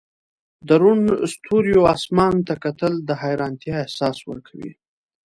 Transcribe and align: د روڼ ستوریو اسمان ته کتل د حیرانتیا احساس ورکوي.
د 0.67 0.69
روڼ 0.81 0.99
ستوریو 1.33 1.81
اسمان 1.95 2.35
ته 2.47 2.53
کتل 2.63 2.93
د 3.07 3.09
حیرانتیا 3.21 3.75
احساس 3.83 4.17
ورکوي. 4.29 4.71